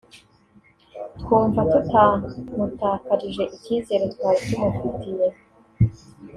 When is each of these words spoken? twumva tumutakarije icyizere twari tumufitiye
twumva 1.19 1.59
tumutakarije 1.71 3.43
icyizere 3.55 4.03
twari 4.13 4.39
tumufitiye 4.47 5.27